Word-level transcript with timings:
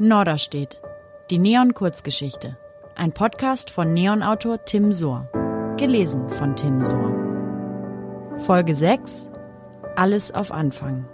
Norderstedt. 0.00 0.80
Die 1.28 1.40
Neon-Kurzgeschichte. 1.40 2.56
Ein 2.94 3.10
Podcast 3.10 3.68
von 3.68 3.92
Neon-Autor 3.94 4.64
Tim 4.64 4.92
Sohr. 4.92 5.28
Gelesen 5.76 6.30
von 6.30 6.54
Tim 6.54 6.84
Sohr. 6.84 8.38
Folge 8.46 8.76
6. 8.76 9.26
Alles 9.96 10.30
auf 10.30 10.52
Anfang. 10.52 11.04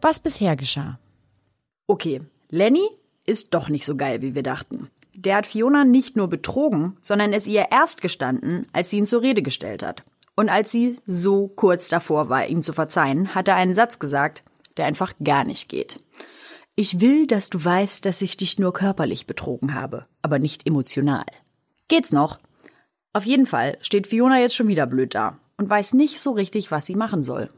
Was 0.00 0.18
bisher 0.18 0.56
geschah. 0.56 0.98
Okay, 1.86 2.22
Lenny 2.50 2.90
ist 3.24 3.54
doch 3.54 3.68
nicht 3.68 3.84
so 3.84 3.94
geil, 3.94 4.20
wie 4.20 4.34
wir 4.34 4.42
dachten. 4.42 4.90
Der 5.20 5.34
hat 5.34 5.46
Fiona 5.46 5.84
nicht 5.84 6.16
nur 6.16 6.28
betrogen, 6.28 6.96
sondern 7.02 7.32
es 7.32 7.48
ihr 7.48 7.66
erst 7.72 8.00
gestanden, 8.00 8.68
als 8.72 8.90
sie 8.90 8.98
ihn 8.98 9.04
zur 9.04 9.20
Rede 9.20 9.42
gestellt 9.42 9.82
hat. 9.82 10.04
Und 10.36 10.48
als 10.48 10.70
sie 10.70 10.96
so 11.06 11.48
kurz 11.48 11.88
davor 11.88 12.28
war, 12.28 12.46
ihm 12.46 12.62
zu 12.62 12.72
verzeihen, 12.72 13.34
hat 13.34 13.48
er 13.48 13.56
einen 13.56 13.74
Satz 13.74 13.98
gesagt, 13.98 14.44
der 14.76 14.86
einfach 14.86 15.14
gar 15.24 15.42
nicht 15.42 15.68
geht. 15.68 15.98
Ich 16.76 17.00
will, 17.00 17.26
dass 17.26 17.50
du 17.50 17.64
weißt, 17.64 18.06
dass 18.06 18.22
ich 18.22 18.36
dich 18.36 18.60
nur 18.60 18.72
körperlich 18.72 19.26
betrogen 19.26 19.74
habe, 19.74 20.06
aber 20.22 20.38
nicht 20.38 20.68
emotional. 20.68 21.26
Geht's 21.88 22.12
noch? 22.12 22.38
Auf 23.12 23.24
jeden 23.24 23.46
Fall 23.46 23.76
steht 23.80 24.06
Fiona 24.06 24.38
jetzt 24.38 24.54
schon 24.54 24.68
wieder 24.68 24.86
blöd 24.86 25.16
da 25.16 25.40
und 25.56 25.68
weiß 25.68 25.94
nicht 25.94 26.20
so 26.20 26.30
richtig, 26.30 26.70
was 26.70 26.86
sie 26.86 26.94
machen 26.94 27.22
soll. 27.22 27.50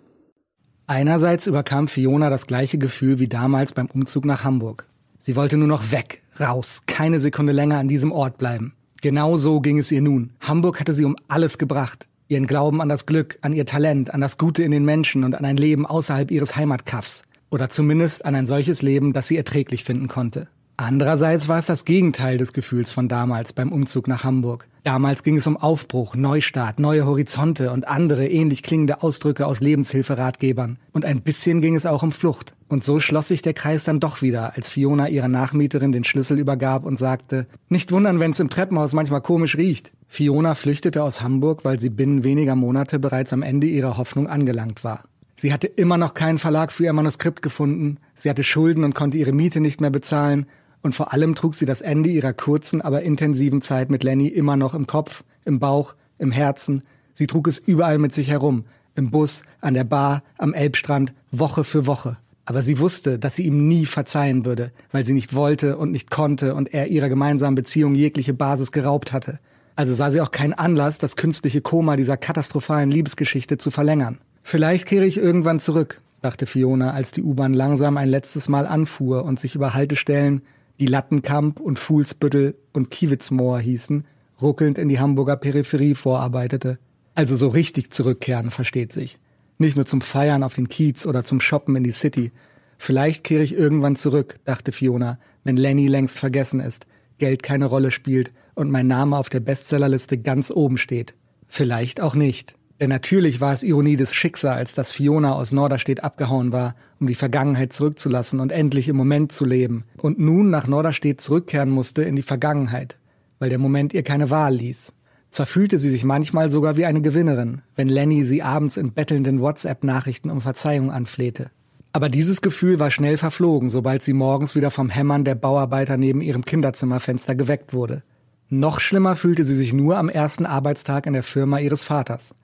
Einerseits 0.86 1.46
überkam 1.46 1.88
Fiona 1.88 2.30
das 2.30 2.46
gleiche 2.46 2.78
Gefühl 2.78 3.18
wie 3.18 3.28
damals 3.28 3.74
beim 3.74 3.90
Umzug 3.92 4.24
nach 4.24 4.44
Hamburg. 4.44 4.89
Sie 5.22 5.36
wollte 5.36 5.58
nur 5.58 5.68
noch 5.68 5.92
weg, 5.92 6.22
raus, 6.40 6.80
keine 6.86 7.20
Sekunde 7.20 7.52
länger 7.52 7.78
an 7.78 7.88
diesem 7.88 8.10
Ort 8.10 8.38
bleiben. 8.38 8.72
Genau 9.02 9.36
so 9.36 9.60
ging 9.60 9.78
es 9.78 9.92
ihr 9.92 10.00
nun. 10.00 10.32
Hamburg 10.40 10.80
hatte 10.80 10.94
sie 10.94 11.04
um 11.04 11.14
alles 11.28 11.58
gebracht. 11.58 12.08
Ihren 12.28 12.46
Glauben 12.46 12.80
an 12.80 12.88
das 12.88 13.04
Glück, 13.04 13.38
an 13.42 13.52
ihr 13.52 13.66
Talent, 13.66 14.14
an 14.14 14.22
das 14.22 14.38
Gute 14.38 14.62
in 14.62 14.70
den 14.70 14.86
Menschen 14.86 15.22
und 15.22 15.34
an 15.34 15.44
ein 15.44 15.58
Leben 15.58 15.84
außerhalb 15.84 16.30
ihres 16.30 16.56
Heimatkaffs. 16.56 17.22
Oder 17.50 17.68
zumindest 17.68 18.24
an 18.24 18.34
ein 18.34 18.46
solches 18.46 18.80
Leben, 18.80 19.12
das 19.12 19.26
sie 19.26 19.36
erträglich 19.36 19.84
finden 19.84 20.08
konnte. 20.08 20.48
Andererseits 20.82 21.46
war 21.46 21.58
es 21.58 21.66
das 21.66 21.84
Gegenteil 21.84 22.38
des 22.38 22.54
Gefühls 22.54 22.90
von 22.90 23.06
damals 23.06 23.52
beim 23.52 23.70
Umzug 23.70 24.08
nach 24.08 24.24
Hamburg. 24.24 24.66
Damals 24.82 25.22
ging 25.22 25.36
es 25.36 25.46
um 25.46 25.58
Aufbruch, 25.58 26.14
Neustart, 26.14 26.80
neue 26.80 27.04
Horizonte 27.04 27.70
und 27.70 27.86
andere 27.86 28.26
ähnlich 28.26 28.62
klingende 28.62 29.02
Ausdrücke 29.02 29.46
aus 29.46 29.60
Lebenshilferatgebern. 29.60 30.78
Und 30.92 31.04
ein 31.04 31.20
bisschen 31.20 31.60
ging 31.60 31.76
es 31.76 31.84
auch 31.84 32.02
um 32.02 32.12
Flucht. 32.12 32.54
Und 32.68 32.82
so 32.82 32.98
schloss 32.98 33.28
sich 33.28 33.42
der 33.42 33.52
Kreis 33.52 33.84
dann 33.84 34.00
doch 34.00 34.22
wieder, 34.22 34.56
als 34.56 34.70
Fiona 34.70 35.10
ihrer 35.10 35.28
Nachmieterin 35.28 35.92
den 35.92 36.04
Schlüssel 36.04 36.38
übergab 36.38 36.86
und 36.86 36.98
sagte, 36.98 37.46
nicht 37.68 37.92
wundern, 37.92 38.18
wenn 38.18 38.30
es 38.30 38.40
im 38.40 38.48
Treppenhaus 38.48 38.94
manchmal 38.94 39.20
komisch 39.20 39.58
riecht. 39.58 39.92
Fiona 40.08 40.54
flüchtete 40.54 41.02
aus 41.02 41.20
Hamburg, 41.20 41.62
weil 41.62 41.78
sie 41.78 41.90
binnen 41.90 42.24
weniger 42.24 42.54
Monate 42.54 42.98
bereits 42.98 43.34
am 43.34 43.42
Ende 43.42 43.66
ihrer 43.66 43.98
Hoffnung 43.98 44.28
angelangt 44.28 44.82
war. 44.82 45.04
Sie 45.36 45.54
hatte 45.54 45.66
immer 45.66 45.96
noch 45.96 46.12
keinen 46.12 46.38
Verlag 46.38 46.70
für 46.70 46.84
ihr 46.84 46.92
Manuskript 46.92 47.40
gefunden, 47.40 47.96
sie 48.14 48.28
hatte 48.28 48.44
Schulden 48.44 48.84
und 48.84 48.94
konnte 48.94 49.16
ihre 49.16 49.32
Miete 49.32 49.60
nicht 49.60 49.80
mehr 49.80 49.88
bezahlen, 49.88 50.44
und 50.82 50.94
vor 50.94 51.12
allem 51.12 51.34
trug 51.34 51.54
sie 51.54 51.66
das 51.66 51.80
Ende 51.82 52.08
ihrer 52.08 52.32
kurzen, 52.32 52.80
aber 52.80 53.02
intensiven 53.02 53.60
Zeit 53.60 53.90
mit 53.90 54.02
Lenny 54.02 54.28
immer 54.28 54.56
noch 54.56 54.74
im 54.74 54.86
Kopf, 54.86 55.24
im 55.44 55.58
Bauch, 55.58 55.94
im 56.18 56.30
Herzen. 56.30 56.82
Sie 57.12 57.26
trug 57.26 57.48
es 57.48 57.58
überall 57.58 57.98
mit 57.98 58.14
sich 58.14 58.30
herum. 58.30 58.64
Im 58.94 59.10
Bus, 59.10 59.44
an 59.60 59.74
der 59.74 59.84
Bar, 59.84 60.22
am 60.38 60.52
Elbstrand, 60.52 61.12
Woche 61.30 61.64
für 61.64 61.86
Woche. 61.86 62.16
Aber 62.44 62.62
sie 62.62 62.78
wusste, 62.80 63.18
dass 63.18 63.36
sie 63.36 63.44
ihm 63.44 63.68
nie 63.68 63.86
verzeihen 63.86 64.44
würde, 64.44 64.72
weil 64.90 65.04
sie 65.04 65.12
nicht 65.12 65.34
wollte 65.34 65.76
und 65.76 65.92
nicht 65.92 66.10
konnte 66.10 66.54
und 66.54 66.74
er 66.74 66.88
ihrer 66.88 67.08
gemeinsamen 67.08 67.54
Beziehung 67.54 67.94
jegliche 67.94 68.34
Basis 68.34 68.72
geraubt 68.72 69.12
hatte. 69.12 69.38
Also 69.76 69.94
sah 69.94 70.10
sie 70.10 70.20
auch 70.20 70.32
keinen 70.32 70.54
Anlass, 70.54 70.98
das 70.98 71.16
künstliche 71.16 71.60
Koma 71.60 71.96
dieser 71.96 72.16
katastrophalen 72.16 72.90
Liebesgeschichte 72.90 73.56
zu 73.56 73.70
verlängern. 73.70 74.18
Vielleicht 74.42 74.86
kehre 74.86 75.04
ich 75.04 75.16
irgendwann 75.16 75.60
zurück, 75.60 76.00
dachte 76.22 76.46
Fiona, 76.46 76.92
als 76.92 77.12
die 77.12 77.22
U-Bahn 77.22 77.54
langsam 77.54 77.96
ein 77.96 78.08
letztes 78.08 78.48
Mal 78.48 78.66
anfuhr 78.66 79.24
und 79.24 79.38
sich 79.38 79.54
über 79.54 79.74
Haltestellen 79.74 80.42
die 80.80 80.86
Lattenkamp 80.86 81.60
und 81.60 81.78
Fuhlsbüttel 81.78 82.56
und 82.72 82.90
Kiewitzmoor 82.90 83.60
hießen, 83.60 84.04
ruckelnd 84.40 84.78
in 84.78 84.88
die 84.88 84.98
Hamburger 84.98 85.36
Peripherie 85.36 85.94
vorarbeitete. 85.94 86.78
Also 87.14 87.36
so 87.36 87.48
richtig 87.48 87.92
zurückkehren, 87.92 88.50
versteht 88.50 88.92
sich. 88.92 89.18
Nicht 89.58 89.76
nur 89.76 89.84
zum 89.84 90.00
Feiern 90.00 90.42
auf 90.42 90.54
den 90.54 90.70
Kiez 90.70 91.04
oder 91.04 91.22
zum 91.22 91.38
Shoppen 91.38 91.76
in 91.76 91.84
die 91.84 91.92
City. 91.92 92.32
Vielleicht 92.78 93.24
kehre 93.24 93.42
ich 93.42 93.54
irgendwann 93.54 93.94
zurück, 93.94 94.36
dachte 94.46 94.72
Fiona, 94.72 95.18
wenn 95.44 95.58
Lenny 95.58 95.86
längst 95.86 96.18
vergessen 96.18 96.60
ist, 96.60 96.86
Geld 97.18 97.42
keine 97.42 97.66
Rolle 97.66 97.90
spielt 97.90 98.32
und 98.54 98.70
mein 98.70 98.86
Name 98.86 99.18
auf 99.18 99.28
der 99.28 99.40
Bestsellerliste 99.40 100.16
ganz 100.16 100.50
oben 100.50 100.78
steht. 100.78 101.14
Vielleicht 101.46 102.00
auch 102.00 102.14
nicht. 102.14 102.56
Denn 102.80 102.88
natürlich 102.88 103.42
war 103.42 103.52
es 103.52 103.62
Ironie 103.62 103.96
des 103.96 104.14
Schicksals, 104.14 104.72
dass 104.72 104.90
Fiona 104.90 105.34
aus 105.34 105.52
Norderstedt 105.52 106.02
abgehauen 106.02 106.50
war, 106.50 106.74
um 106.98 107.06
die 107.06 107.14
Vergangenheit 107.14 107.74
zurückzulassen 107.74 108.40
und 108.40 108.52
endlich 108.52 108.88
im 108.88 108.96
Moment 108.96 109.32
zu 109.32 109.44
leben. 109.44 109.84
Und 109.98 110.18
nun 110.18 110.48
nach 110.48 110.66
Norderstedt 110.66 111.20
zurückkehren 111.20 111.68
musste 111.68 112.02
in 112.02 112.16
die 112.16 112.22
Vergangenheit, 112.22 112.96
weil 113.38 113.50
der 113.50 113.58
Moment 113.58 113.92
ihr 113.92 114.02
keine 114.02 114.30
Wahl 114.30 114.54
ließ. 114.54 114.94
Zwar 115.28 115.44
fühlte 115.44 115.78
sie 115.78 115.90
sich 115.90 116.04
manchmal 116.04 116.50
sogar 116.50 116.78
wie 116.78 116.86
eine 116.86 117.02
Gewinnerin, 117.02 117.60
wenn 117.76 117.88
Lenny 117.88 118.24
sie 118.24 118.42
abends 118.42 118.78
in 118.78 118.92
bettelnden 118.92 119.40
WhatsApp-Nachrichten 119.40 120.30
um 120.30 120.40
Verzeihung 120.40 120.90
anflehte. 120.90 121.50
Aber 121.92 122.08
dieses 122.08 122.40
Gefühl 122.40 122.80
war 122.80 122.90
schnell 122.90 123.18
verflogen, 123.18 123.68
sobald 123.68 124.02
sie 124.02 124.14
morgens 124.14 124.56
wieder 124.56 124.70
vom 124.70 124.88
Hämmern 124.88 125.24
der 125.24 125.34
Bauarbeiter 125.34 125.98
neben 125.98 126.22
ihrem 126.22 126.46
Kinderzimmerfenster 126.46 127.34
geweckt 127.34 127.74
wurde. 127.74 128.02
Noch 128.48 128.80
schlimmer 128.80 129.16
fühlte 129.16 129.44
sie 129.44 129.54
sich 129.54 129.72
nur 129.72 129.98
am 129.98 130.08
ersten 130.08 130.46
Arbeitstag 130.46 131.06
in 131.06 131.12
der 131.12 131.22
Firma 131.22 131.58
ihres 131.58 131.84
Vaters. 131.84 132.34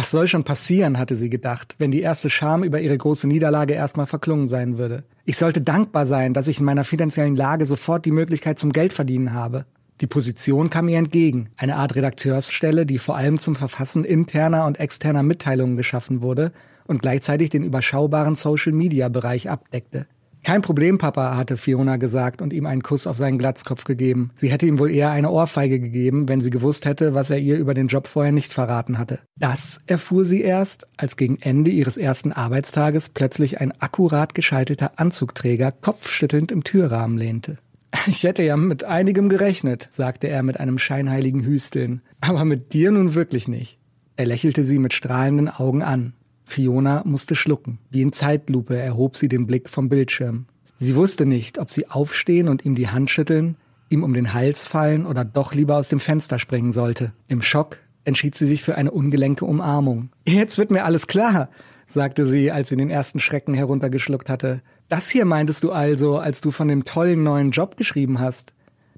Was 0.00 0.12
soll 0.12 0.28
schon 0.28 0.44
passieren, 0.44 0.96
hatte 0.96 1.14
sie 1.14 1.28
gedacht, 1.28 1.74
wenn 1.76 1.90
die 1.90 2.00
erste 2.00 2.30
Scham 2.30 2.64
über 2.64 2.80
ihre 2.80 2.96
große 2.96 3.28
Niederlage 3.28 3.74
erstmal 3.74 4.06
verklungen 4.06 4.48
sein 4.48 4.78
würde. 4.78 5.04
Ich 5.26 5.36
sollte 5.36 5.60
dankbar 5.60 6.06
sein, 6.06 6.32
dass 6.32 6.48
ich 6.48 6.58
in 6.58 6.64
meiner 6.64 6.84
finanziellen 6.84 7.36
Lage 7.36 7.66
sofort 7.66 8.06
die 8.06 8.10
Möglichkeit 8.10 8.58
zum 8.58 8.72
Geldverdienen 8.72 9.34
habe. 9.34 9.66
Die 10.00 10.06
Position 10.06 10.70
kam 10.70 10.88
ihr 10.88 10.96
entgegen, 10.96 11.50
eine 11.58 11.76
Art 11.76 11.96
Redakteursstelle, 11.96 12.86
die 12.86 12.96
vor 12.96 13.18
allem 13.18 13.38
zum 13.38 13.56
Verfassen 13.56 14.04
interner 14.04 14.64
und 14.64 14.80
externer 14.80 15.22
Mitteilungen 15.22 15.76
geschaffen 15.76 16.22
wurde 16.22 16.52
und 16.86 17.02
gleichzeitig 17.02 17.50
den 17.50 17.62
überschaubaren 17.62 18.36
Social-Media-Bereich 18.36 19.50
abdeckte. 19.50 20.06
Kein 20.42 20.62
Problem, 20.62 20.98
Papa, 20.98 21.36
hatte 21.36 21.56
Fiona 21.56 21.96
gesagt 21.96 22.40
und 22.40 22.52
ihm 22.52 22.66
einen 22.66 22.82
Kuss 22.82 23.06
auf 23.06 23.16
seinen 23.16 23.38
Glatzkopf 23.38 23.84
gegeben. 23.84 24.30
Sie 24.36 24.50
hätte 24.50 24.66
ihm 24.66 24.78
wohl 24.78 24.90
eher 24.90 25.10
eine 25.10 25.30
Ohrfeige 25.30 25.78
gegeben, 25.80 26.28
wenn 26.28 26.40
sie 26.40 26.50
gewusst 26.50 26.86
hätte, 26.86 27.14
was 27.14 27.30
er 27.30 27.38
ihr 27.38 27.58
über 27.58 27.74
den 27.74 27.88
Job 27.88 28.06
vorher 28.06 28.32
nicht 28.32 28.52
verraten 28.52 28.98
hatte. 28.98 29.20
Das 29.38 29.80
erfuhr 29.86 30.24
sie 30.24 30.40
erst, 30.40 30.86
als 30.96 31.16
gegen 31.16 31.38
Ende 31.40 31.70
ihres 31.70 31.96
ersten 31.96 32.32
Arbeitstages 32.32 33.10
plötzlich 33.10 33.60
ein 33.60 33.72
akkurat 33.80 34.34
geschalteter 34.34 34.98
Anzugträger 34.98 35.72
kopfschüttelnd 35.72 36.52
im 36.52 36.64
Türrahmen 36.64 37.18
lehnte. 37.18 37.58
Ich 38.06 38.22
hätte 38.22 38.42
ja 38.42 38.56
mit 38.56 38.84
einigem 38.84 39.28
gerechnet, 39.28 39.88
sagte 39.90 40.28
er 40.28 40.42
mit 40.42 40.58
einem 40.58 40.78
scheinheiligen 40.78 41.44
Hüsteln, 41.44 42.02
aber 42.20 42.44
mit 42.44 42.72
dir 42.72 42.92
nun 42.92 43.14
wirklich 43.14 43.48
nicht. 43.48 43.78
Er 44.16 44.26
lächelte 44.26 44.64
sie 44.64 44.78
mit 44.78 44.92
strahlenden 44.92 45.48
Augen 45.48 45.82
an. 45.82 46.12
Fiona 46.50 47.02
musste 47.04 47.36
schlucken. 47.36 47.78
Wie 47.90 48.02
in 48.02 48.12
Zeitlupe 48.12 48.76
erhob 48.76 49.16
sie 49.16 49.28
den 49.28 49.46
Blick 49.46 49.68
vom 49.68 49.88
Bildschirm. 49.88 50.46
Sie 50.76 50.96
wusste 50.96 51.26
nicht, 51.26 51.58
ob 51.58 51.70
sie 51.70 51.88
aufstehen 51.88 52.48
und 52.48 52.64
ihm 52.64 52.74
die 52.74 52.88
Hand 52.88 53.10
schütteln, 53.10 53.56
ihm 53.90 54.02
um 54.02 54.14
den 54.14 54.32
Hals 54.32 54.66
fallen 54.66 55.06
oder 55.06 55.24
doch 55.24 55.54
lieber 55.54 55.76
aus 55.76 55.88
dem 55.88 56.00
Fenster 56.00 56.38
springen 56.38 56.72
sollte. 56.72 57.12
Im 57.28 57.42
Schock 57.42 57.78
entschied 58.04 58.34
sie 58.34 58.46
sich 58.46 58.62
für 58.62 58.76
eine 58.76 58.90
ungelenke 58.90 59.44
Umarmung. 59.44 60.10
Jetzt 60.26 60.58
wird 60.58 60.70
mir 60.70 60.84
alles 60.84 61.06
klar, 61.06 61.50
sagte 61.86 62.26
sie, 62.26 62.50
als 62.50 62.68
sie 62.68 62.76
den 62.76 62.90
ersten 62.90 63.20
Schrecken 63.20 63.54
heruntergeschluckt 63.54 64.28
hatte. 64.28 64.62
Das 64.88 65.10
hier 65.10 65.24
meintest 65.24 65.64
du 65.64 65.72
also, 65.72 66.18
als 66.18 66.40
du 66.40 66.50
von 66.50 66.68
dem 66.68 66.84
tollen 66.84 67.22
neuen 67.22 67.50
Job 67.50 67.76
geschrieben 67.76 68.18
hast. 68.18 68.52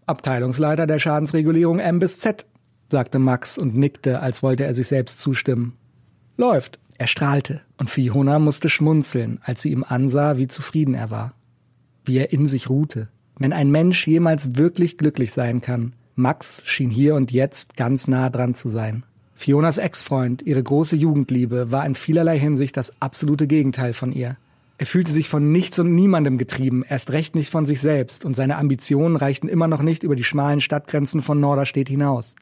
Abteilungsleiter 0.06 0.86
der 0.86 0.98
Schadensregulierung 0.98 1.78
M 1.78 1.98
bis 1.98 2.18
Z, 2.18 2.46
sagte 2.90 3.18
Max 3.18 3.58
und 3.58 3.74
nickte, 3.74 4.20
als 4.20 4.42
wollte 4.42 4.64
er 4.64 4.74
sich 4.74 4.88
selbst 4.88 5.20
zustimmen. 5.20 5.76
Läuft. 6.36 6.78
Er 7.02 7.08
strahlte, 7.08 7.62
und 7.78 7.90
Fiona 7.90 8.38
musste 8.38 8.68
schmunzeln, 8.68 9.40
als 9.42 9.60
sie 9.60 9.72
ihm 9.72 9.82
ansah, 9.82 10.36
wie 10.36 10.46
zufrieden 10.46 10.94
er 10.94 11.10
war. 11.10 11.34
Wie 12.04 12.16
er 12.16 12.32
in 12.32 12.46
sich 12.46 12.70
ruhte. 12.70 13.08
Wenn 13.36 13.52
ein 13.52 13.72
Mensch 13.72 14.06
jemals 14.06 14.54
wirklich 14.54 14.98
glücklich 14.98 15.32
sein 15.32 15.60
kann, 15.60 15.94
Max 16.14 16.62
schien 16.64 16.90
hier 16.90 17.16
und 17.16 17.32
jetzt 17.32 17.74
ganz 17.74 18.06
nah 18.06 18.30
dran 18.30 18.54
zu 18.54 18.68
sein. 18.68 19.04
Fionas 19.34 19.78
Ex-Freund, 19.78 20.42
ihre 20.42 20.62
große 20.62 20.94
Jugendliebe, 20.94 21.72
war 21.72 21.84
in 21.84 21.96
vielerlei 21.96 22.38
Hinsicht 22.38 22.76
das 22.76 22.92
absolute 23.02 23.48
Gegenteil 23.48 23.94
von 23.94 24.12
ihr. 24.12 24.36
Er 24.78 24.86
fühlte 24.86 25.10
sich 25.10 25.28
von 25.28 25.50
nichts 25.50 25.80
und 25.80 25.92
niemandem 25.92 26.38
getrieben, 26.38 26.84
erst 26.88 27.10
recht 27.10 27.34
nicht 27.34 27.50
von 27.50 27.66
sich 27.66 27.80
selbst, 27.80 28.24
und 28.24 28.36
seine 28.36 28.58
Ambitionen 28.58 29.16
reichten 29.16 29.48
immer 29.48 29.66
noch 29.66 29.82
nicht 29.82 30.04
über 30.04 30.14
die 30.14 30.22
schmalen 30.22 30.60
Stadtgrenzen 30.60 31.20
von 31.20 31.40
Norderstedt 31.40 31.88
hinaus. 31.88 32.36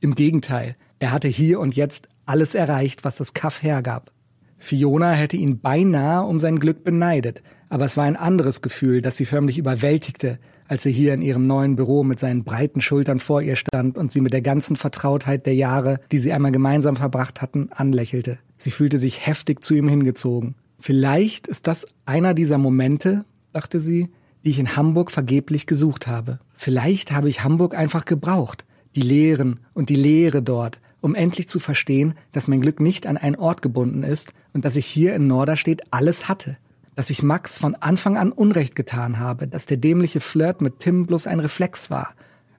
Im 0.00 0.14
Gegenteil, 0.14 0.76
er 1.00 1.10
hatte 1.10 1.28
hier 1.28 1.58
und 1.58 1.74
jetzt 1.74 2.08
alles 2.26 2.54
erreicht, 2.54 3.04
was 3.04 3.16
das 3.16 3.34
Kaff 3.34 3.62
hergab. 3.62 4.12
Fiona 4.58 5.12
hätte 5.12 5.38
ihn 5.38 5.58
beinahe 5.60 6.24
um 6.24 6.38
sein 6.38 6.58
Glück 6.58 6.84
beneidet, 6.84 7.42
aber 7.70 7.86
es 7.86 7.96
war 7.96 8.04
ein 8.04 8.16
anderes 8.16 8.60
Gefühl, 8.60 9.00
das 9.00 9.16
sie 9.16 9.24
förmlich 9.24 9.56
überwältigte, 9.58 10.38
als 10.68 10.84
er 10.84 10.92
hier 10.92 11.14
in 11.14 11.22
ihrem 11.22 11.46
neuen 11.46 11.74
Büro 11.74 12.04
mit 12.04 12.20
seinen 12.20 12.44
breiten 12.44 12.82
Schultern 12.82 13.18
vor 13.18 13.40
ihr 13.40 13.56
stand 13.56 13.96
und 13.96 14.12
sie 14.12 14.20
mit 14.20 14.34
der 14.34 14.42
ganzen 14.42 14.76
Vertrautheit 14.76 15.46
der 15.46 15.54
Jahre, 15.54 16.00
die 16.12 16.18
sie 16.18 16.32
einmal 16.32 16.52
gemeinsam 16.52 16.96
verbracht 16.96 17.40
hatten, 17.40 17.70
anlächelte. 17.72 18.38
Sie 18.58 18.70
fühlte 18.70 18.98
sich 18.98 19.26
heftig 19.26 19.64
zu 19.64 19.74
ihm 19.74 19.88
hingezogen. 19.88 20.54
Vielleicht 20.78 21.48
ist 21.48 21.66
das 21.66 21.86
einer 22.04 22.34
dieser 22.34 22.58
Momente, 22.58 23.24
dachte 23.52 23.80
sie, 23.80 24.10
die 24.44 24.50
ich 24.50 24.58
in 24.58 24.76
Hamburg 24.76 25.10
vergeblich 25.10 25.66
gesucht 25.66 26.06
habe. 26.06 26.40
Vielleicht 26.52 27.10
habe 27.10 27.30
ich 27.30 27.42
Hamburg 27.42 27.74
einfach 27.74 28.04
gebraucht. 28.04 28.64
Die 28.96 29.02
Lehren 29.02 29.60
und 29.72 29.88
die 29.88 29.96
Lehre 29.96 30.42
dort, 30.42 30.80
um 31.00 31.14
endlich 31.14 31.48
zu 31.48 31.60
verstehen, 31.60 32.14
dass 32.32 32.48
mein 32.48 32.60
Glück 32.60 32.80
nicht 32.80 33.06
an 33.06 33.16
einen 33.16 33.36
Ort 33.36 33.62
gebunden 33.62 34.02
ist 34.02 34.32
und 34.52 34.64
dass 34.64 34.76
ich 34.76 34.86
hier 34.86 35.14
in 35.14 35.26
Norderstedt 35.26 35.82
alles 35.90 36.28
hatte 36.28 36.56
dass 37.00 37.08
ich 37.08 37.22
Max 37.22 37.56
von 37.56 37.74
Anfang 37.76 38.18
an 38.18 38.30
Unrecht 38.30 38.74
getan 38.74 39.18
habe, 39.18 39.48
dass 39.48 39.64
der 39.64 39.78
dämliche 39.78 40.20
Flirt 40.20 40.60
mit 40.60 40.80
Tim 40.80 41.06
bloß 41.06 41.26
ein 41.26 41.40
Reflex 41.40 41.88
war, 41.88 42.14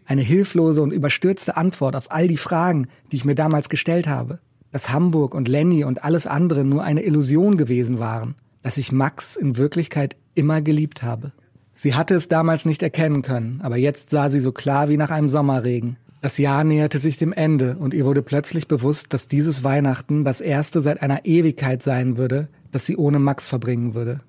eine 0.05 0.23
hilflose 0.23 0.81
und 0.81 0.91
überstürzte 0.91 1.57
Antwort 1.57 1.95
auf 1.95 2.11
all 2.11 2.27
die 2.27 2.37
Fragen, 2.37 2.87
die 3.11 3.17
ich 3.17 3.25
mir 3.25 3.35
damals 3.35 3.69
gestellt 3.69 4.07
habe, 4.07 4.39
dass 4.71 4.91
Hamburg 4.91 5.35
und 5.35 5.47
Lenny 5.47 5.83
und 5.83 6.03
alles 6.03 6.27
andere 6.27 6.63
nur 6.63 6.83
eine 6.83 7.03
Illusion 7.03 7.55
gewesen 7.55 7.99
waren, 7.99 8.33
dass 8.63 8.77
ich 8.77 8.91
Max 8.91 9.35
in 9.35 9.57
Wirklichkeit 9.57 10.15
immer 10.33 10.61
geliebt 10.61 11.03
habe. 11.03 11.33
Sie 11.75 11.93
hatte 11.93 12.15
es 12.15 12.27
damals 12.27 12.65
nicht 12.65 12.81
erkennen 12.81 13.21
können, 13.21 13.59
aber 13.61 13.77
jetzt 13.77 14.09
sah 14.09 14.29
sie 14.29 14.39
so 14.39 14.51
klar 14.51 14.89
wie 14.89 14.97
nach 14.97 15.11
einem 15.11 15.29
Sommerregen. 15.29 15.97
Das 16.21 16.37
Jahr 16.37 16.63
näherte 16.63 16.99
sich 16.99 17.17
dem 17.17 17.33
Ende 17.33 17.77
und 17.77 17.95
ihr 17.95 18.05
wurde 18.05 18.21
plötzlich 18.21 18.67
bewusst, 18.67 19.11
dass 19.11 19.25
dieses 19.25 19.63
Weihnachten 19.63 20.23
das 20.23 20.39
erste 20.39 20.81
seit 20.81 21.01
einer 21.01 21.25
Ewigkeit 21.25 21.81
sein 21.81 22.15
würde, 22.15 22.47
das 22.71 22.85
sie 22.85 22.95
ohne 22.95 23.17
Max 23.17 23.47
verbringen 23.47 23.95
würde. 23.95 24.19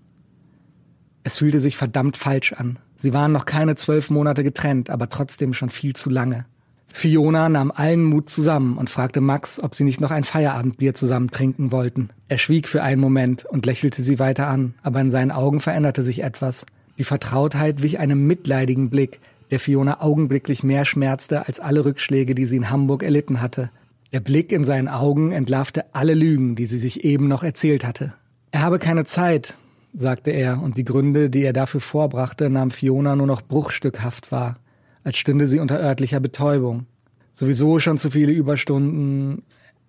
Es 1.22 1.36
fühlte 1.36 1.60
sich 1.60 1.76
verdammt 1.76 2.16
falsch 2.16 2.54
an. 2.54 2.78
Sie 2.96 3.12
waren 3.12 3.30
noch 3.30 3.44
keine 3.44 3.76
zwölf 3.76 4.08
Monate 4.08 4.42
getrennt, 4.42 4.88
aber 4.88 5.10
trotzdem 5.10 5.52
schon 5.52 5.68
viel 5.68 5.94
zu 5.94 6.08
lange. 6.08 6.46
Fiona 6.88 7.48
nahm 7.48 7.70
allen 7.70 8.04
Mut 8.04 8.30
zusammen 8.30 8.78
und 8.78 8.90
fragte 8.90 9.20
Max, 9.20 9.60
ob 9.60 9.74
sie 9.74 9.84
nicht 9.84 10.00
noch 10.00 10.10
ein 10.10 10.24
Feierabendbier 10.24 10.94
zusammen 10.94 11.30
trinken 11.30 11.72
wollten. 11.72 12.08
Er 12.28 12.38
schwieg 12.38 12.68
für 12.68 12.82
einen 12.82 13.00
Moment 13.00 13.44
und 13.44 13.66
lächelte 13.66 14.02
sie 14.02 14.18
weiter 14.18 14.46
an, 14.46 14.74
aber 14.82 15.00
in 15.00 15.10
seinen 15.10 15.30
Augen 15.30 15.60
veränderte 15.60 16.04
sich 16.04 16.22
etwas. 16.22 16.66
Die 16.98 17.04
Vertrautheit 17.04 17.82
wich 17.82 17.98
einem 17.98 18.26
mitleidigen 18.26 18.90
Blick, 18.90 19.20
der 19.52 19.60
Fiona 19.60 20.00
augenblicklich 20.00 20.64
mehr 20.64 20.86
schmerzte 20.86 21.46
als 21.46 21.60
alle 21.60 21.84
Rückschläge, 21.84 22.34
die 22.34 22.46
sie 22.46 22.56
in 22.56 22.70
Hamburg 22.70 23.02
erlitten 23.02 23.42
hatte. 23.42 23.70
Der 24.10 24.20
Blick 24.20 24.50
in 24.50 24.64
seinen 24.64 24.88
Augen 24.88 25.30
entlarvte 25.30 25.94
alle 25.94 26.14
Lügen, 26.14 26.56
die 26.56 26.64
sie 26.64 26.78
sich 26.78 27.04
eben 27.04 27.28
noch 27.28 27.42
erzählt 27.42 27.84
hatte. 27.84 28.14
Er 28.50 28.62
habe 28.62 28.78
keine 28.78 29.04
Zeit, 29.04 29.56
sagte 29.92 30.30
er, 30.30 30.62
und 30.62 30.78
die 30.78 30.86
Gründe, 30.86 31.28
die 31.28 31.42
er 31.42 31.52
dafür 31.52 31.80
vorbrachte, 31.80 32.48
nahm 32.48 32.70
Fiona 32.70 33.14
nur 33.14 33.26
noch 33.26 33.42
bruchstückhaft 33.42 34.32
wahr, 34.32 34.56
als 35.04 35.18
stünde 35.18 35.46
sie 35.46 35.60
unter 35.60 35.78
örtlicher 35.78 36.20
Betäubung. 36.20 36.86
Sowieso 37.34 37.78
schon 37.78 37.98
zu 37.98 38.10
viele 38.10 38.32
Überstunden. 38.32 39.42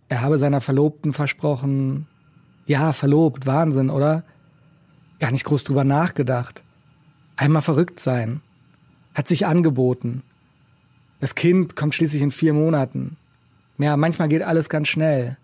Er 0.09 0.21
habe 0.21 0.39
seiner 0.39 0.59
Verlobten 0.59 1.13
versprochen. 1.13 2.07
Ja, 2.65 2.91
verlobt, 2.91 3.45
Wahnsinn, 3.45 3.89
oder? 3.89 4.25
Gar 5.21 5.31
nicht 5.31 5.45
groß 5.45 5.63
drüber 5.63 5.85
nachgedacht. 5.85 6.63
Einmal 7.37 7.61
verrückt 7.61 8.01
sein. 8.01 8.41
Hat 9.13 9.27
sich 9.27 9.45
angeboten. 9.45 10.23
Das 11.19 11.35
Kind 11.35 11.75
kommt 11.75 11.95
schließlich 11.95 12.21
in 12.21 12.31
vier 12.31 12.53
Monaten. 12.53 13.17
Ja, 13.77 13.97
manchmal 13.97 14.27
geht 14.27 14.41
alles 14.41 14.69
ganz 14.69 14.87
schnell. 14.87 15.37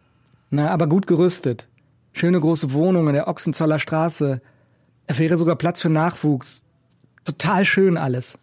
Na, 0.50 0.70
aber 0.72 0.88
gut 0.88 1.08
gerüstet. 1.08 1.68
Schöne 2.14 2.40
große 2.40 2.74
Wohnung 2.74 3.08
in 3.08 3.14
der 3.14 3.28
Ochsenzoller 3.28 3.80
Straße. 3.80 4.42
Er 5.08 5.18
wäre 5.18 5.38
sogar 5.38 5.56
Platz 5.56 5.82
für 5.82 5.90
Nachwuchs. 5.90 6.66
Total 7.24 7.66
schön 7.66 7.98
alles. 7.98 8.40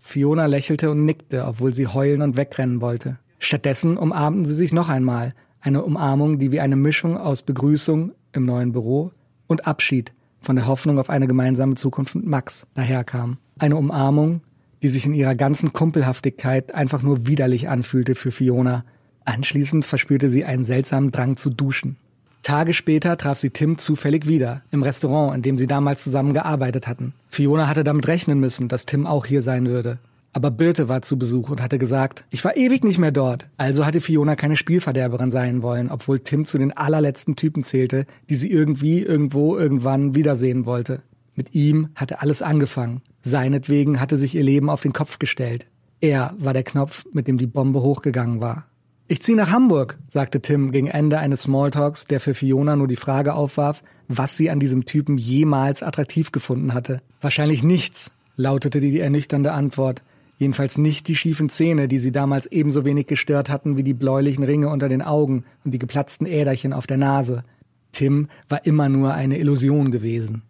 Fiona 0.00 0.46
lächelte 0.46 0.90
und 0.90 1.04
nickte, 1.04 1.44
obwohl 1.46 1.72
sie 1.72 1.86
heulen 1.86 2.22
und 2.22 2.36
wegrennen 2.36 2.80
wollte. 2.80 3.18
Stattdessen 3.38 3.96
umarmten 3.96 4.46
sie 4.46 4.54
sich 4.54 4.72
noch 4.72 4.88
einmal. 4.88 5.34
Eine 5.60 5.82
Umarmung, 5.84 6.38
die 6.38 6.52
wie 6.52 6.60
eine 6.60 6.76
Mischung 6.76 7.16
aus 7.16 7.42
Begrüßung 7.42 8.12
im 8.32 8.44
neuen 8.44 8.72
Büro 8.72 9.12
und 9.46 9.66
Abschied 9.66 10.12
von 10.40 10.56
der 10.56 10.66
Hoffnung 10.66 10.98
auf 10.98 11.10
eine 11.10 11.26
gemeinsame 11.26 11.74
Zukunft 11.74 12.14
mit 12.14 12.26
Max 12.26 12.66
daherkam. 12.74 13.38
Eine 13.58 13.76
Umarmung, 13.76 14.40
die 14.82 14.88
sich 14.88 15.06
in 15.06 15.14
ihrer 15.14 15.34
ganzen 15.34 15.72
Kumpelhaftigkeit 15.72 16.74
einfach 16.74 17.02
nur 17.02 17.26
widerlich 17.26 17.68
anfühlte 17.68 18.14
für 18.14 18.30
Fiona. 18.30 18.84
Anschließend 19.24 19.84
verspürte 19.84 20.30
sie 20.30 20.44
einen 20.44 20.64
seltsamen 20.64 21.12
Drang 21.12 21.36
zu 21.36 21.50
duschen. 21.50 21.96
Tage 22.42 22.72
später 22.72 23.16
traf 23.16 23.38
sie 23.38 23.50
Tim 23.50 23.78
zufällig 23.78 24.26
wieder, 24.26 24.62
im 24.70 24.82
Restaurant, 24.82 25.36
in 25.36 25.42
dem 25.42 25.58
sie 25.58 25.66
damals 25.66 26.04
zusammen 26.04 26.32
gearbeitet 26.32 26.86
hatten. 26.86 27.12
Fiona 27.28 27.68
hatte 27.68 27.84
damit 27.84 28.08
rechnen 28.08 28.40
müssen, 28.40 28.68
dass 28.68 28.86
Tim 28.86 29.06
auch 29.06 29.26
hier 29.26 29.42
sein 29.42 29.66
würde. 29.66 29.98
Aber 30.32 30.50
Birte 30.50 30.88
war 30.88 31.02
zu 31.02 31.18
Besuch 31.18 31.50
und 31.50 31.62
hatte 31.62 31.78
gesagt, 31.78 32.24
ich 32.30 32.44
war 32.44 32.56
ewig 32.56 32.84
nicht 32.84 32.98
mehr 32.98 33.10
dort. 33.10 33.48
Also 33.56 33.84
hatte 33.84 34.00
Fiona 34.00 34.36
keine 34.36 34.56
Spielverderberin 34.56 35.30
sein 35.30 35.62
wollen, 35.62 35.90
obwohl 35.90 36.20
Tim 36.20 36.44
zu 36.44 36.58
den 36.58 36.76
allerletzten 36.76 37.34
Typen 37.34 37.64
zählte, 37.64 38.06
die 38.28 38.36
sie 38.36 38.50
irgendwie, 38.50 39.02
irgendwo, 39.02 39.56
irgendwann 39.56 40.14
wiedersehen 40.14 40.64
wollte. 40.64 41.02
Mit 41.38 41.54
ihm 41.54 41.90
hatte 41.94 42.20
alles 42.20 42.42
angefangen. 42.42 43.00
Seinetwegen 43.22 44.00
hatte 44.00 44.16
sich 44.16 44.34
ihr 44.34 44.42
Leben 44.42 44.68
auf 44.68 44.80
den 44.80 44.92
Kopf 44.92 45.20
gestellt. 45.20 45.68
Er 46.00 46.34
war 46.36 46.52
der 46.52 46.64
Knopf, 46.64 47.04
mit 47.12 47.28
dem 47.28 47.38
die 47.38 47.46
Bombe 47.46 47.80
hochgegangen 47.80 48.40
war. 48.40 48.66
Ich 49.06 49.22
ziehe 49.22 49.38
nach 49.38 49.52
Hamburg, 49.52 49.98
sagte 50.12 50.42
Tim 50.42 50.72
gegen 50.72 50.88
Ende 50.88 51.20
eines 51.20 51.42
Smalltalks, 51.42 52.06
der 52.06 52.18
für 52.18 52.34
Fiona 52.34 52.74
nur 52.74 52.88
die 52.88 52.96
Frage 52.96 53.34
aufwarf, 53.34 53.84
was 54.08 54.36
sie 54.36 54.50
an 54.50 54.58
diesem 54.58 54.84
Typen 54.84 55.16
jemals 55.16 55.84
attraktiv 55.84 56.32
gefunden 56.32 56.74
hatte. 56.74 57.02
Wahrscheinlich 57.20 57.62
nichts, 57.62 58.10
lautete 58.34 58.80
die 58.80 58.98
ernüchternde 58.98 59.52
Antwort. 59.52 60.02
Jedenfalls 60.38 60.76
nicht 60.76 61.06
die 61.06 61.14
schiefen 61.14 61.50
Zähne, 61.50 61.86
die 61.86 62.00
sie 62.00 62.10
damals 62.10 62.46
ebenso 62.46 62.84
wenig 62.84 63.06
gestört 63.06 63.48
hatten 63.48 63.76
wie 63.76 63.84
die 63.84 63.94
bläulichen 63.94 64.42
Ringe 64.42 64.70
unter 64.70 64.88
den 64.88 65.02
Augen 65.02 65.44
und 65.64 65.70
die 65.70 65.78
geplatzten 65.78 66.26
Äderchen 66.26 66.72
auf 66.72 66.88
der 66.88 66.96
Nase. 66.96 67.44
Tim 67.92 68.26
war 68.48 68.66
immer 68.66 68.88
nur 68.88 69.14
eine 69.14 69.38
Illusion 69.38 69.92
gewesen. 69.92 70.42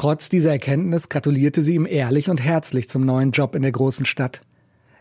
Trotz 0.00 0.30
dieser 0.30 0.52
Erkenntnis 0.52 1.10
gratulierte 1.10 1.62
sie 1.62 1.74
ihm 1.74 1.84
ehrlich 1.84 2.30
und 2.30 2.42
herzlich 2.42 2.88
zum 2.88 3.04
neuen 3.04 3.32
Job 3.32 3.54
in 3.54 3.60
der 3.60 3.70
großen 3.70 4.06
Stadt. 4.06 4.40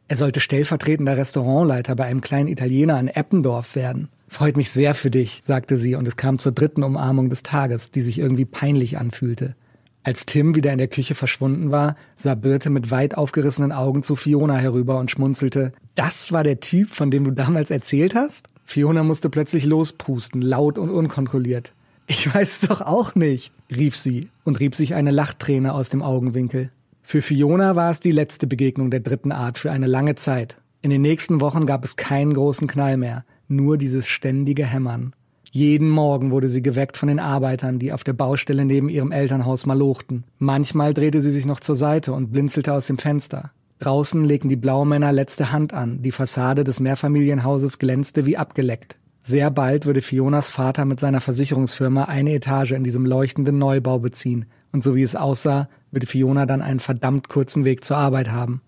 Er 0.10 0.18
sollte 0.18 0.42
stellvertretender 0.42 1.16
Restaurantleiter 1.16 1.96
bei 1.96 2.04
einem 2.04 2.20
kleinen 2.20 2.50
Italiener 2.50 3.00
in 3.00 3.08
Eppendorf 3.08 3.76
werden. 3.76 4.10
Freut 4.28 4.58
mich 4.58 4.72
sehr 4.72 4.94
für 4.96 5.10
dich, 5.10 5.40
sagte 5.42 5.78
sie, 5.78 5.96
und 5.96 6.06
es 6.06 6.18
kam 6.18 6.38
zur 6.38 6.52
dritten 6.52 6.84
Umarmung 6.84 7.30
des 7.30 7.44
Tages, 7.44 7.92
die 7.92 8.02
sich 8.02 8.20
irgendwie 8.20 8.44
peinlich 8.44 8.98
anfühlte. 8.98 9.56
Als 10.04 10.26
Tim 10.26 10.54
wieder 10.54 10.74
in 10.74 10.80
der 10.80 10.90
Küche 10.90 11.16
verschwunden 11.16 11.72
war, 11.72 11.96
sah 12.18 12.36
Birte 12.36 12.70
mit 12.70 12.92
weit 12.92 13.16
aufgerissenen 13.16 13.72
Augen 13.72 14.04
zu 14.04 14.18
Fiona 14.18 14.58
herüber 14.58 15.00
und 15.00 15.10
schmunzelte. 15.10 15.72
Das 15.96 16.34
war 16.34 16.44
der 16.44 16.60
Typ, 16.60 16.90
von 16.90 17.10
dem 17.10 17.24
du 17.24 17.32
damals 17.32 17.72
erzählt 17.72 18.16
hast? 18.16 18.48
Fiona 18.66 19.04
musste 19.04 19.30
plötzlich 19.30 19.64
losprusten, 19.64 20.42
laut 20.42 20.78
und 20.78 20.90
unkontrolliert. 20.90 21.72
Ich 22.12 22.34
weiß 22.34 22.62
es 22.64 22.68
doch 22.68 22.82
auch 22.82 23.14
nicht, 23.14 23.54
rief 23.70 23.96
sie 23.96 24.30
und 24.44 24.60
rieb 24.60 24.74
sich 24.74 24.96
eine 24.96 25.12
Lachträne 25.12 25.76
aus 25.76 25.90
dem 25.90 26.02
Augenwinkel. 26.02 26.72
Für 27.04 27.22
Fiona 27.22 27.76
war 27.76 27.92
es 27.92 28.00
die 28.00 28.12
letzte 28.12 28.48
Begegnung 28.48 28.90
der 28.90 29.00
dritten 29.00 29.32
Art 29.32 29.60
für 29.60 29.72
eine 29.72 29.86
lange 29.86 30.16
Zeit. 30.16 30.58
In 30.82 30.90
den 30.90 31.04
nächsten 31.04 31.40
Wochen 31.40 31.68
gab 31.68 31.86
es 31.86 31.98
keinen 31.98 32.34
großen 32.34 32.68
Knall 32.68 32.98
mehr, 32.98 33.26
nur 33.48 33.78
dieses 33.78 34.08
ständige 34.08 34.66
Hämmern. 34.66 35.14
Jeden 35.52 35.90
Morgen 35.90 36.32
wurde 36.32 36.50
sie 36.50 36.64
geweckt 36.64 36.98
von 36.98 37.10
den 37.10 37.20
Arbeitern, 37.20 37.78
die 37.78 37.94
auf 37.94 38.04
der 38.04 38.14
Baustelle 38.14 38.66
neben 38.66 38.90
ihrem 38.90 39.12
Elternhaus 39.12 39.68
malochten. 39.68 40.24
Manchmal 40.40 40.96
drehte 40.96 41.22
sie 41.22 41.32
sich 41.32 41.46
noch 41.46 41.60
zur 41.60 41.76
Seite 41.76 42.14
und 42.14 42.32
blinzelte 42.32 42.74
aus 42.74 42.88
dem 42.88 42.98
Fenster. 42.98 43.52
Draußen 43.80 44.24
legten 44.24 44.50
die 44.50 44.56
Blaumänner 44.56 45.12
letzte 45.12 45.52
Hand 45.52 45.74
an, 45.74 46.02
die 46.02 46.12
Fassade 46.12 46.64
des 46.64 46.80
Mehrfamilienhauses 46.80 47.78
glänzte 47.78 48.26
wie 48.26 48.36
abgeleckt. 48.36 48.99
Sehr 49.22 49.52
bald 49.52 49.86
würde 49.86 50.02
Fionas 50.02 50.50
Vater 50.50 50.86
mit 50.86 51.00
seiner 51.00 51.22
Versicherungsfirma 51.22 52.06
eine 52.06 52.34
Etage 52.34 52.72
in 52.72 52.84
diesem 52.84 53.06
leuchtenden 53.06 53.58
Neubau 53.58 54.00
beziehen, 54.00 54.46
und 54.72 54.84
so 54.84 54.96
wie 54.96 55.02
es 55.02 55.16
aussah, 55.16 55.68
würde 55.92 56.08
Fiona 56.08 56.46
dann 56.46 56.62
einen 56.62 56.80
verdammt 56.80 57.28
kurzen 57.28 57.66
Weg 57.66 57.84
zur 57.84 57.98
Arbeit 57.98 58.32
haben. 58.32 58.62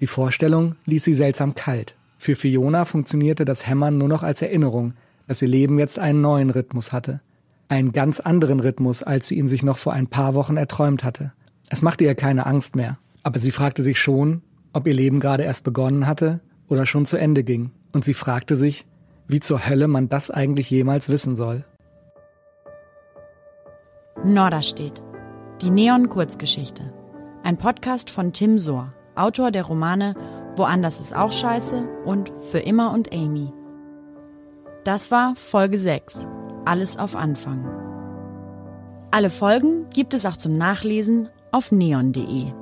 Die 0.00 0.06
Vorstellung 0.06 0.74
ließ 0.84 1.04
sie 1.04 1.14
seltsam 1.14 1.54
kalt. 1.54 1.96
Für 2.18 2.36
Fiona 2.36 2.84
funktionierte 2.84 3.44
das 3.44 3.66
Hämmern 3.66 3.98
nur 3.98 4.08
noch 4.08 4.22
als 4.22 4.42
Erinnerung, 4.42 4.92
dass 5.26 5.42
ihr 5.42 5.48
Leben 5.48 5.78
jetzt 5.78 5.98
einen 5.98 6.20
neuen 6.20 6.50
Rhythmus 6.50 6.92
hatte. 6.92 7.20
Einen 7.68 7.92
ganz 7.92 8.20
anderen 8.20 8.60
Rhythmus, 8.60 9.02
als 9.02 9.28
sie 9.28 9.36
ihn 9.36 9.48
sich 9.48 9.62
noch 9.62 9.78
vor 9.78 9.92
ein 9.92 10.06
paar 10.06 10.34
Wochen 10.34 10.56
erträumt 10.56 11.02
hatte. 11.02 11.32
Es 11.68 11.82
machte 11.82 12.04
ihr 12.04 12.14
keine 12.14 12.46
Angst 12.46 12.76
mehr, 12.76 12.98
aber 13.22 13.40
sie 13.40 13.50
fragte 13.50 13.82
sich 13.82 13.98
schon, 13.98 14.42
ob 14.72 14.86
ihr 14.86 14.94
Leben 14.94 15.20
gerade 15.20 15.42
erst 15.42 15.64
begonnen 15.64 16.06
hatte 16.06 16.40
oder 16.68 16.86
schon 16.86 17.06
zu 17.06 17.16
Ende 17.16 17.42
ging. 17.42 17.70
Und 17.92 18.04
sie 18.04 18.14
fragte 18.14 18.56
sich, 18.56 18.84
wie 19.28 19.40
zur 19.40 19.66
Hölle 19.68 19.88
man 19.88 20.08
das 20.08 20.30
eigentlich 20.30 20.70
jemals 20.70 21.08
wissen 21.08 21.36
soll. 21.36 21.64
Norderstedt. 24.24 25.02
Die 25.62 25.70
Neon-Kurzgeschichte. 25.70 26.92
Ein 27.42 27.58
Podcast 27.58 28.10
von 28.10 28.32
Tim 28.32 28.58
Sohr, 28.58 28.92
Autor 29.14 29.50
der 29.50 29.64
Romane 29.64 30.14
Woanders 30.56 31.00
ist 31.00 31.14
auch 31.14 31.32
scheiße 31.32 31.86
und 32.04 32.32
Für 32.50 32.58
immer 32.58 32.92
und 32.92 33.12
Amy. 33.12 33.52
Das 34.84 35.10
war 35.10 35.34
Folge 35.36 35.78
6. 35.78 36.26
Alles 36.64 36.98
auf 36.98 37.14
Anfang. 37.14 37.64
Alle 39.10 39.30
Folgen 39.30 39.88
gibt 39.90 40.14
es 40.14 40.26
auch 40.26 40.36
zum 40.36 40.56
Nachlesen 40.56 41.28
auf 41.52 41.72
neon.de. 41.72 42.52